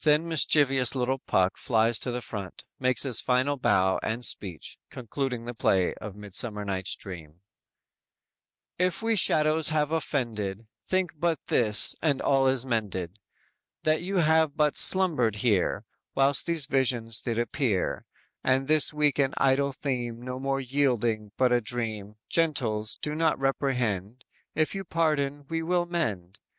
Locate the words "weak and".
18.92-19.32